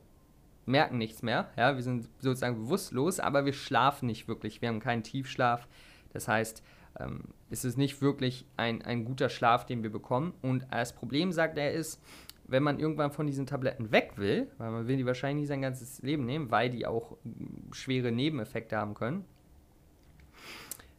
merken 0.66 0.98
nichts 0.98 1.22
mehr, 1.22 1.48
ja, 1.56 1.74
wir 1.74 1.82
sind 1.82 2.08
sozusagen 2.20 2.56
bewusstlos, 2.56 3.20
aber 3.20 3.44
wir 3.44 3.52
schlafen 3.52 4.06
nicht 4.06 4.28
wirklich, 4.28 4.62
wir 4.62 4.68
haben 4.68 4.80
keinen 4.80 5.02
Tiefschlaf. 5.02 5.68
Das 6.12 6.28
heißt, 6.28 6.62
ähm, 7.00 7.24
es 7.50 7.64
ist 7.64 7.76
nicht 7.76 8.00
wirklich 8.00 8.46
ein, 8.56 8.82
ein 8.82 9.04
guter 9.04 9.28
Schlaf, 9.28 9.66
den 9.66 9.82
wir 9.82 9.90
bekommen. 9.90 10.32
Und 10.42 10.66
das 10.70 10.94
Problem, 10.94 11.32
sagt 11.32 11.58
er, 11.58 11.72
ist, 11.72 12.00
wenn 12.46 12.62
man 12.62 12.78
irgendwann 12.78 13.10
von 13.10 13.26
diesen 13.26 13.46
Tabletten 13.46 13.90
weg 13.90 14.12
will, 14.16 14.50
weil 14.58 14.70
man 14.70 14.86
will 14.86 14.96
die 14.96 15.06
wahrscheinlich 15.06 15.42
nicht 15.42 15.48
sein 15.48 15.62
ganzes 15.62 16.02
Leben 16.02 16.24
nehmen, 16.24 16.50
weil 16.50 16.70
die 16.70 16.86
auch 16.86 17.16
schwere 17.72 18.12
Nebeneffekte 18.12 18.76
haben 18.76 18.94
können, 18.94 19.24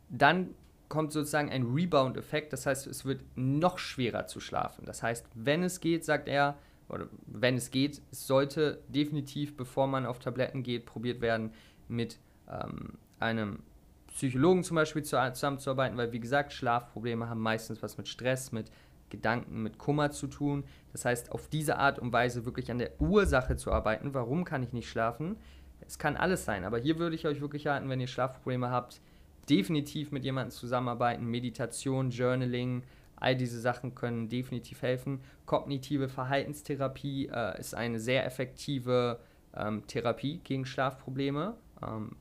dann 0.09 0.49
kommt 0.89 1.11
sozusagen 1.11 1.49
ein 1.49 1.63
Rebound-Effekt, 1.63 2.53
das 2.53 2.65
heißt, 2.65 2.87
es 2.87 3.05
wird 3.05 3.21
noch 3.35 3.77
schwerer 3.77 4.27
zu 4.27 4.39
schlafen. 4.39 4.85
Das 4.85 5.03
heißt, 5.03 5.25
wenn 5.33 5.63
es 5.63 5.79
geht, 5.79 6.05
sagt 6.05 6.27
er, 6.27 6.57
oder 6.89 7.07
wenn 7.25 7.55
es 7.55 7.71
geht, 7.71 8.01
es 8.11 8.27
sollte 8.27 8.81
definitiv, 8.87 9.57
bevor 9.57 9.87
man 9.87 10.05
auf 10.05 10.19
Tabletten 10.19 10.63
geht, 10.63 10.85
probiert 10.85 11.21
werden, 11.21 11.51
mit 11.87 12.19
ähm, 12.49 12.93
einem 13.19 13.59
Psychologen 14.07 14.63
zum 14.63 14.75
Beispiel 14.75 15.03
zusammenzuarbeiten, 15.03 15.97
weil 15.97 16.11
wie 16.11 16.19
gesagt, 16.19 16.53
Schlafprobleme 16.53 17.27
haben 17.29 17.41
meistens 17.41 17.81
was 17.83 17.97
mit 17.97 18.07
Stress, 18.07 18.51
mit 18.51 18.71
Gedanken, 19.09 19.61
mit 19.61 19.77
Kummer 19.77 20.11
zu 20.11 20.27
tun. 20.27 20.63
Das 20.91 21.05
heißt, 21.05 21.31
auf 21.31 21.47
diese 21.49 21.77
Art 21.77 21.99
und 21.99 22.13
Weise 22.13 22.45
wirklich 22.45 22.71
an 22.71 22.77
der 22.77 22.99
Ursache 23.01 23.55
zu 23.55 23.71
arbeiten. 23.71 24.13
Warum 24.13 24.45
kann 24.45 24.63
ich 24.63 24.73
nicht 24.73 24.89
schlafen? 24.89 25.37
Es 25.81 25.99
kann 25.99 26.15
alles 26.17 26.45
sein, 26.45 26.63
aber 26.63 26.77
hier 26.77 26.97
würde 26.97 27.15
ich 27.15 27.27
euch 27.27 27.41
wirklich 27.41 27.67
raten, 27.67 27.89
wenn 27.89 27.99
ihr 27.99 28.07
Schlafprobleme 28.07 28.71
habt, 28.71 29.01
definitiv 29.49 30.11
mit 30.11 30.23
jemandem 30.23 30.51
zusammenarbeiten. 30.51 31.25
Meditation, 31.25 32.09
Journaling, 32.09 32.83
all 33.15 33.35
diese 33.35 33.59
Sachen 33.59 33.95
können 33.95 34.29
definitiv 34.29 34.81
helfen. 34.81 35.21
Kognitive 35.45 36.09
Verhaltenstherapie 36.09 37.27
äh, 37.27 37.59
ist 37.59 37.75
eine 37.75 37.99
sehr 37.99 38.25
effektive 38.25 39.19
ähm, 39.55 39.85
Therapie 39.87 40.39
gegen 40.43 40.65
Schlafprobleme, 40.65 41.55
ähm, 41.85 42.15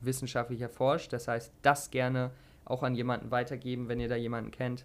wissenschaftlich 0.00 0.60
erforscht. 0.60 1.12
Das 1.12 1.28
heißt, 1.28 1.52
das 1.62 1.90
gerne 1.90 2.30
auch 2.64 2.82
an 2.82 2.94
jemanden 2.94 3.30
weitergeben, 3.30 3.88
wenn 3.88 4.00
ihr 4.00 4.08
da 4.08 4.16
jemanden 4.16 4.50
kennt. 4.50 4.84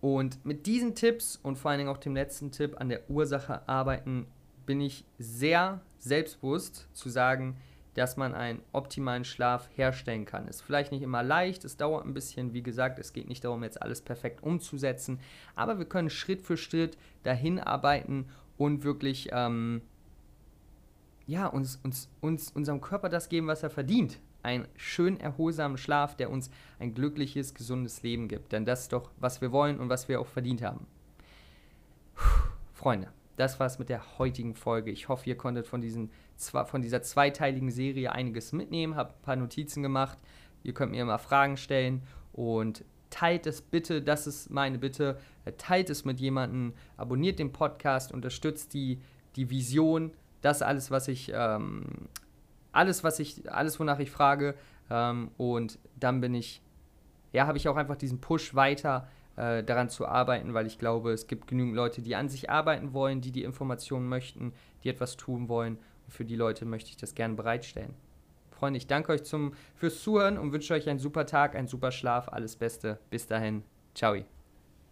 Und 0.00 0.44
mit 0.44 0.66
diesen 0.66 0.94
Tipps 0.94 1.38
und 1.42 1.56
vor 1.56 1.70
allen 1.70 1.78
Dingen 1.78 1.90
auch 1.90 1.96
dem 1.96 2.14
letzten 2.14 2.50
Tipp 2.52 2.80
an 2.80 2.88
der 2.88 3.08
Ursache 3.10 3.66
arbeiten, 3.68 4.26
bin 4.66 4.80
ich 4.80 5.04
sehr 5.18 5.80
selbstbewusst 5.98 6.88
zu 6.92 7.08
sagen, 7.08 7.56
dass 7.96 8.16
man 8.16 8.34
einen 8.34 8.62
optimalen 8.72 9.24
Schlaf 9.24 9.68
herstellen 9.74 10.24
kann. 10.24 10.48
Ist 10.48 10.62
vielleicht 10.62 10.92
nicht 10.92 11.02
immer 11.02 11.22
leicht, 11.22 11.64
es 11.64 11.76
dauert 11.76 12.04
ein 12.04 12.14
bisschen, 12.14 12.52
wie 12.52 12.62
gesagt, 12.62 12.98
es 12.98 13.12
geht 13.12 13.28
nicht 13.28 13.44
darum, 13.44 13.62
jetzt 13.62 13.82
alles 13.82 14.02
perfekt 14.02 14.42
umzusetzen, 14.42 15.18
aber 15.54 15.78
wir 15.78 15.86
können 15.86 16.10
Schritt 16.10 16.42
für 16.42 16.56
Schritt 16.56 16.96
dahin 17.22 17.58
arbeiten 17.58 18.28
und 18.56 18.84
wirklich 18.84 19.30
ähm, 19.32 19.82
ja, 21.26 21.46
uns, 21.46 21.76
uns, 21.82 22.08
uns, 22.20 22.50
unserem 22.52 22.80
Körper 22.80 23.08
das 23.08 23.28
geben, 23.28 23.46
was 23.46 23.62
er 23.62 23.70
verdient 23.70 24.20
einen 24.42 24.68
schön 24.76 25.18
erholsamen 25.18 25.76
Schlaf, 25.76 26.16
der 26.16 26.30
uns 26.30 26.50
ein 26.78 26.94
glückliches, 26.94 27.52
gesundes 27.52 28.04
Leben 28.04 28.28
gibt. 28.28 28.52
Denn 28.52 28.64
das 28.64 28.82
ist 28.82 28.92
doch, 28.92 29.10
was 29.18 29.40
wir 29.40 29.50
wollen 29.50 29.80
und 29.80 29.88
was 29.88 30.08
wir 30.08 30.20
auch 30.20 30.28
verdient 30.28 30.62
haben. 30.62 30.86
Puh, 32.14 32.48
Freunde, 32.72 33.08
das 33.36 33.58
war's 33.58 33.80
mit 33.80 33.88
der 33.88 34.18
heutigen 34.18 34.54
Folge. 34.54 34.92
Ich 34.92 35.08
hoffe, 35.08 35.28
ihr 35.28 35.36
konntet 35.36 35.66
von, 35.66 35.80
diesen, 35.80 36.12
von 36.38 36.82
dieser 36.82 37.02
zweiteiligen 37.02 37.70
Serie 37.70 38.12
einiges 38.12 38.52
mitnehmen, 38.52 38.96
habt 38.96 39.18
ein 39.18 39.22
paar 39.22 39.36
Notizen 39.36 39.82
gemacht. 39.82 40.18
Ihr 40.62 40.74
könnt 40.74 40.92
mir 40.92 41.02
immer 41.02 41.18
Fragen 41.18 41.56
stellen 41.56 42.02
und 42.32 42.84
teilt 43.10 43.46
es 43.46 43.62
bitte, 43.62 44.02
das 44.02 44.26
ist 44.26 44.50
meine 44.50 44.78
Bitte, 44.78 45.18
teilt 45.58 45.90
es 45.90 46.04
mit 46.04 46.20
jemandem, 46.20 46.74
abonniert 46.96 47.38
den 47.38 47.52
Podcast, 47.52 48.12
unterstützt 48.12 48.74
die, 48.74 49.00
die 49.36 49.48
Vision, 49.48 50.12
das 50.42 50.62
alles, 50.62 50.90
was 50.90 51.08
ich 51.08 51.32
ähm, 51.34 52.08
alles, 52.76 53.02
was 53.02 53.18
ich, 53.18 53.50
alles, 53.50 53.80
wonach 53.80 53.98
ich 53.98 54.10
frage. 54.10 54.54
Ähm, 54.90 55.30
und 55.36 55.78
dann 55.98 56.20
bin 56.20 56.34
ich, 56.34 56.62
ja, 57.32 57.46
habe 57.46 57.58
ich 57.58 57.68
auch 57.68 57.76
einfach 57.76 57.96
diesen 57.96 58.20
Push 58.20 58.54
weiter 58.54 59.08
äh, 59.36 59.64
daran 59.64 59.88
zu 59.88 60.06
arbeiten, 60.06 60.54
weil 60.54 60.66
ich 60.66 60.78
glaube, 60.78 61.12
es 61.12 61.26
gibt 61.26 61.48
genügend 61.48 61.74
Leute, 61.74 62.02
die 62.02 62.14
an 62.14 62.28
sich 62.28 62.50
arbeiten 62.50 62.92
wollen, 62.92 63.20
die 63.20 63.32
die 63.32 63.42
Informationen 63.42 64.08
möchten, 64.08 64.52
die 64.84 64.90
etwas 64.90 65.16
tun 65.16 65.48
wollen. 65.48 65.78
Für 66.08 66.24
die 66.24 66.36
Leute 66.36 66.64
möchte 66.64 66.90
ich 66.90 66.96
das 66.96 67.14
gerne 67.14 67.34
bereitstellen. 67.34 67.94
Freunde, 68.50 68.78
ich 68.78 68.86
danke 68.86 69.12
euch 69.12 69.24
zum, 69.24 69.52
fürs 69.74 70.02
Zuhören 70.02 70.38
und 70.38 70.52
wünsche 70.52 70.74
euch 70.74 70.88
einen 70.88 70.98
super 70.98 71.26
Tag, 71.26 71.54
einen 71.54 71.68
super 71.68 71.92
Schlaf, 71.92 72.28
alles 72.28 72.56
Beste. 72.56 72.98
Bis 73.10 73.26
dahin. 73.26 73.62
Ciao. 73.94 74.16